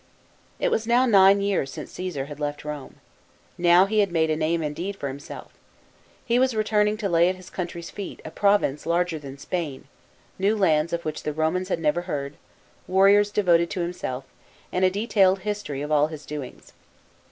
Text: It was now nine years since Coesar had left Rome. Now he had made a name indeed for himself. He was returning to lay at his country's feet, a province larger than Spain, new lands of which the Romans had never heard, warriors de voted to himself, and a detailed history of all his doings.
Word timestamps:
It 0.59 0.71
was 0.71 0.87
now 0.87 1.05
nine 1.05 1.41
years 1.41 1.69
since 1.69 1.93
Coesar 1.95 2.25
had 2.25 2.39
left 2.39 2.65
Rome. 2.65 2.95
Now 3.55 3.85
he 3.85 3.99
had 3.99 4.11
made 4.11 4.31
a 4.31 4.35
name 4.35 4.63
indeed 4.63 4.95
for 4.95 5.07
himself. 5.09 5.51
He 6.25 6.39
was 6.39 6.55
returning 6.55 6.97
to 6.97 7.07
lay 7.07 7.29
at 7.29 7.35
his 7.35 7.51
country's 7.51 7.91
feet, 7.91 8.19
a 8.25 8.31
province 8.31 8.87
larger 8.87 9.19
than 9.19 9.37
Spain, 9.37 9.85
new 10.39 10.55
lands 10.57 10.91
of 10.91 11.05
which 11.05 11.21
the 11.21 11.33
Romans 11.33 11.69
had 11.69 11.79
never 11.79 12.01
heard, 12.09 12.33
warriors 12.87 13.29
de 13.29 13.43
voted 13.43 13.69
to 13.69 13.81
himself, 13.81 14.23
and 14.71 14.83
a 14.83 14.89
detailed 14.89 15.41
history 15.41 15.83
of 15.83 15.91
all 15.91 16.07
his 16.07 16.25
doings. 16.25 16.73